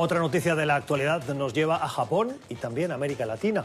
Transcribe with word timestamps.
Otra 0.00 0.20
noticia 0.20 0.54
de 0.54 0.64
la 0.64 0.76
actualidad 0.76 1.26
nos 1.34 1.52
lleva 1.52 1.74
a 1.74 1.88
Japón 1.88 2.38
y 2.48 2.54
también 2.54 2.92
a 2.92 2.94
América 2.94 3.26
Latina. 3.26 3.64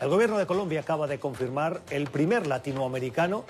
El 0.00 0.10
gobierno 0.10 0.38
de 0.38 0.46
Colombia 0.46 0.78
acaba 0.78 1.08
de 1.08 1.18
confirmar 1.18 1.80
el 1.90 2.06
primer 2.06 2.46
latinoamericano 2.46 3.44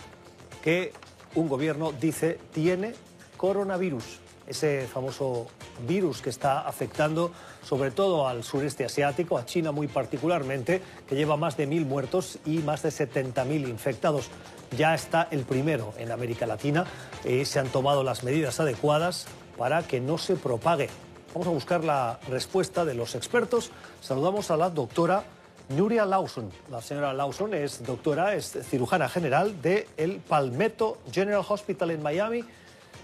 que 0.63 0.95
un 1.35 1.47
gobierno 1.47 1.93
dice 1.93 2.39
tiene 2.51 2.95
coronavirus, 3.37 4.21
ese 4.47 4.87
famoso 4.87 5.49
virus 5.87 6.23
que 6.23 6.31
está 6.31 6.61
afectando 6.61 7.33
sobre 7.63 7.91
todo 7.91 8.27
al 8.27 8.45
sureste 8.45 8.87
asiático, 8.87 9.37
a 9.37 9.45
China 9.45 9.71
muy 9.71 9.87
particularmente, 9.87 10.81
que 11.07 11.17
lleva 11.17 11.37
más 11.37 11.59
de 11.59 11.67
mil 11.67 11.85
muertos 11.85 12.39
y 12.47 12.61
más 12.61 12.83
de 12.83 12.89
70.000 12.89 13.69
infectados. 13.69 14.31
Ya 14.75 14.95
está 14.95 15.29
el 15.31 15.45
primero 15.45 15.93
en 15.99 16.11
América 16.11 16.47
Latina. 16.47 16.87
y 17.27 17.45
se 17.45 17.59
han 17.59 17.69
tomado 17.69 18.03
las 18.03 18.25
medidas 18.25 18.59
adecuadas 18.59 19.27
para 19.59 19.83
que 19.83 20.01
no 20.01 20.17
se 20.17 20.37
propague. 20.37 20.89
Vamos 21.35 21.49
a 21.49 21.51
buscar 21.51 21.83
la 21.83 22.21
respuesta 22.29 22.85
de 22.85 22.93
los 22.93 23.15
expertos. 23.15 23.71
Saludamos 24.03 24.51
a 24.51 24.57
la 24.59 24.69
doctora 24.69 25.25
Nuria 25.71 26.05
Lawson. 26.05 26.51
La 26.71 26.83
señora 26.83 27.15
Lawson 27.15 27.55
es 27.55 27.83
doctora, 27.83 28.35
es 28.35 28.53
cirujana 28.69 29.09
general 29.09 29.63
del 29.63 29.87
el 29.97 30.17
Palmetto 30.17 30.99
General 31.11 31.43
Hospital 31.49 31.93
en 31.93 32.03
Miami. 32.03 32.45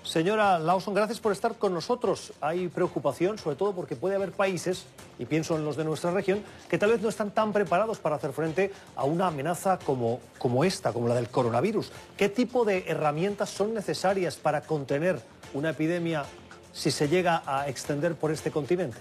Señora 0.03 0.59
Lawson, 0.59 0.93
gracias 0.93 1.21
por 1.21 1.33
estar 1.33 1.57
con 1.57 1.73
nosotros. 1.73 2.35
Hay 2.43 2.69
preocupación, 2.69 3.39
sobre 3.39 3.57
todo 3.57 3.73
porque 3.75 3.97
puede 3.97 4.17
haber 4.17 4.33
países, 4.33 4.85
y 5.19 5.25
pienso 5.25 5.57
en 5.57 5.65
los 5.65 5.79
de 5.79 5.85
nuestra 5.85 6.11
región, 6.11 6.43
que 6.69 6.77
tal 6.77 6.91
vez 6.91 7.01
no 7.01 7.09
están 7.09 7.31
tan 7.31 7.55
preparados 7.55 7.99
para 7.99 8.17
hacer 8.17 8.33
frente 8.33 8.73
a 8.95 9.05
una 9.05 9.29
amenaza 9.29 9.79
como, 9.79 10.21
como 10.39 10.65
esta, 10.65 10.93
como 10.93 11.09
la 11.09 11.15
del 11.15 11.31
coronavirus. 11.31 11.93
¿Qué 12.19 12.29
tipo 12.29 12.67
de 12.67 12.85
herramientas 12.89 13.49
son 13.49 13.73
necesarias 13.73 14.37
para 14.37 14.61
contener 14.61 15.19
una 15.55 15.71
epidemia 15.71 16.25
si 16.73 16.91
se 16.91 17.09
llega 17.09 17.43
a 17.47 17.69
extender 17.69 18.15
por 18.15 18.31
este 18.31 18.51
continente? 18.51 18.99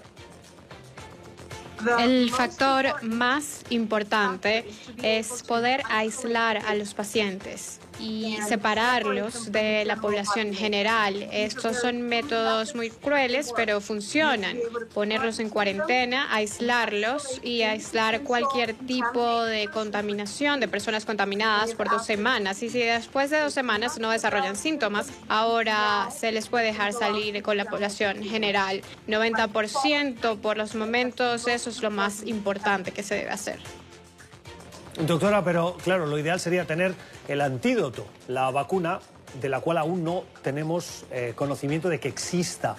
El 1.99 2.31
factor 2.31 3.03
más 3.03 3.63
importante 3.69 4.65
es 5.01 5.43
poder 5.43 5.83
aislar 5.89 6.57
a 6.65 6.75
los 6.75 6.93
pacientes 6.93 7.79
y 7.99 8.37
separarlos 8.47 9.51
de 9.51 9.85
la 9.85 9.95
población 9.97 10.53
general. 10.53 11.27
Estos 11.31 11.77
son 11.79 12.01
métodos 12.01 12.75
muy 12.75 12.89
crueles, 12.89 13.51
pero 13.55 13.81
funcionan. 13.81 14.57
Ponerlos 14.93 15.39
en 15.39 15.49
cuarentena, 15.49 16.33
aislarlos 16.33 17.39
y 17.43 17.63
aislar 17.63 18.21
cualquier 18.21 18.73
tipo 18.73 19.43
de 19.43 19.67
contaminación 19.67 20.59
de 20.59 20.67
personas 20.67 21.05
contaminadas 21.05 21.73
por 21.73 21.89
dos 21.89 22.05
semanas. 22.05 22.61
Y 22.63 22.69
si 22.69 22.79
después 22.79 23.29
de 23.29 23.39
dos 23.39 23.53
semanas 23.53 23.97
no 23.99 24.11
desarrollan 24.11 24.55
síntomas, 24.55 25.07
ahora 25.27 26.09
se 26.15 26.31
les 26.31 26.47
puede 26.47 26.65
dejar 26.65 26.93
salir 26.93 27.41
con 27.41 27.57
la 27.57 27.65
población 27.65 28.23
general. 28.23 28.81
90% 29.07 30.37
por 30.39 30.57
los 30.57 30.75
momentos, 30.75 31.47
eso 31.67 31.77
es 31.79 31.83
lo 31.83 31.91
más 31.91 32.25
importante 32.25 32.91
que 32.91 33.03
se 33.03 33.15
debe 33.15 33.31
hacer. 33.31 33.59
Doctora, 35.05 35.43
pero 35.43 35.75
claro, 35.83 36.05
lo 36.05 36.17
ideal 36.17 36.39
sería 36.39 36.65
tener 36.65 36.95
el 37.27 37.41
antídoto, 37.41 38.07
la 38.27 38.49
vacuna 38.51 38.99
de 39.41 39.49
la 39.49 39.59
cual 39.59 39.77
aún 39.77 40.03
no 40.03 40.23
tenemos 40.41 41.05
eh, 41.11 41.33
conocimiento 41.35 41.89
de 41.89 41.99
que 41.99 42.07
exista. 42.07 42.77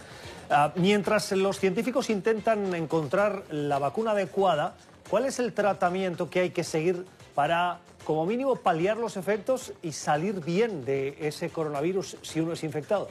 Ah, 0.51 0.73
mientras 0.77 1.31
los 1.33 1.59
científicos 1.59 2.09
intentan 2.09 2.75
encontrar 2.75 3.45
la 3.51 3.79
vacuna 3.79 4.13
adecuada, 4.13 4.75
¿cuál 5.11 5.27
es 5.27 5.39
el 5.39 5.53
tratamiento 5.53 6.31
que 6.31 6.41
hay 6.41 6.51
que 6.51 6.65
seguir 6.65 7.05
para, 7.35 7.81
como 8.05 8.25
mínimo, 8.25 8.57
paliar 8.57 8.97
los 8.97 9.19
efectos 9.19 9.75
y 9.83 9.93
salir 9.93 10.41
bien 10.41 10.87
de 10.87 11.15
ese 11.21 11.51
coronavirus 11.51 12.17
si 12.23 12.41
uno 12.41 12.55
es 12.55 12.65
infectado? 12.65 13.09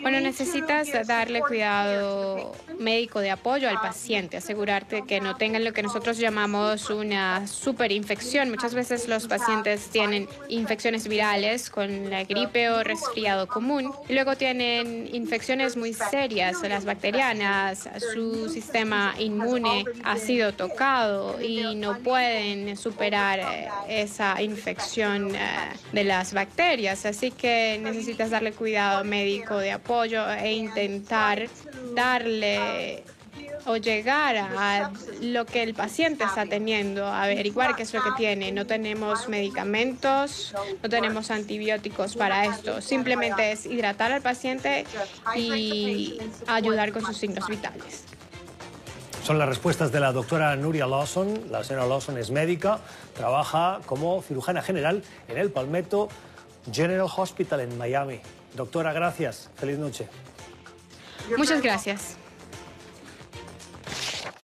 Bueno, 0.00 0.20
necesitas 0.20 0.88
darle 1.06 1.40
cuidado 1.40 2.52
médico 2.78 3.20
de 3.20 3.30
apoyo 3.30 3.68
al 3.68 3.76
paciente, 3.76 4.36
asegurarte 4.36 5.02
que 5.06 5.20
no 5.20 5.36
tengan 5.36 5.64
lo 5.64 5.72
que 5.72 5.82
nosotros 5.82 6.18
llamamos 6.18 6.90
una 6.90 7.46
superinfección. 7.46 8.50
Muchas 8.50 8.74
veces 8.74 9.08
los 9.08 9.26
pacientes 9.26 9.88
tienen 9.88 10.28
infecciones 10.48 11.06
virales 11.06 11.70
con 11.70 12.10
la 12.10 12.24
gripe 12.24 12.70
o 12.70 12.82
resfriado 12.82 13.46
común 13.46 13.92
y 14.08 14.14
luego 14.14 14.36
tienen 14.36 15.08
infecciones 15.14 15.76
muy 15.76 15.92
serias, 15.92 16.62
las 16.62 16.84
bacterianas, 16.84 17.88
su 18.14 18.48
sistema 18.48 19.14
inmune 19.18 19.84
ha 20.02 20.16
sido 20.16 20.52
tocado 20.52 21.40
y 21.42 21.74
no 21.76 21.98
pueden 21.98 22.76
superar 22.76 23.40
eh, 23.40 23.68
esa 23.88 24.40
infección 24.42 25.34
eh, 25.34 25.38
de 25.92 26.04
las 26.04 26.32
bacterias. 26.32 27.04
Así 27.04 27.30
que 27.30 27.78
necesitas 27.82 28.30
darle 28.30 28.52
cuidado 28.52 29.04
médico 29.04 29.58
de 29.58 29.73
apoyo 29.74 30.28
e 30.30 30.52
intentar 30.52 31.48
darle 31.94 33.04
o 33.66 33.76
llegar 33.76 34.36
a 34.36 34.90
lo 35.20 35.46
que 35.46 35.62
el 35.62 35.74
paciente 35.74 36.24
está 36.24 36.46
teniendo, 36.46 37.06
averiguar 37.06 37.74
qué 37.76 37.82
es 37.82 37.94
lo 37.94 38.02
que 38.02 38.10
tiene. 38.16 38.52
No 38.52 38.66
tenemos 38.66 39.28
medicamentos, 39.28 40.54
no 40.82 40.88
tenemos 40.88 41.30
antibióticos 41.30 42.16
para 42.16 42.44
esto. 42.46 42.80
Simplemente 42.80 43.52
es 43.52 43.66
hidratar 43.66 44.12
al 44.12 44.22
paciente 44.22 44.84
y 45.34 46.18
ayudar 46.46 46.92
con 46.92 47.02
sus 47.04 47.16
signos 47.16 47.46
vitales. 47.48 48.04
Son 49.22 49.38
las 49.38 49.48
respuestas 49.48 49.90
de 49.90 50.00
la 50.00 50.12
doctora 50.12 50.54
Nuria 50.56 50.86
Lawson. 50.86 51.50
La 51.50 51.64
señora 51.64 51.86
Lawson 51.86 52.18
es 52.18 52.30
médica, 52.30 52.80
trabaja 53.14 53.80
como 53.86 54.20
cirujana 54.20 54.60
general 54.60 55.02
en 55.28 55.38
el 55.38 55.50
Palmetto 55.50 56.10
General 56.70 57.08
Hospital 57.16 57.60
en 57.60 57.78
Miami. 57.78 58.20
Doctora, 58.54 58.92
gracias. 58.92 59.50
Feliz 59.56 59.78
noche. 59.78 60.08
Muchas 61.36 61.60
gracias. 61.62 62.16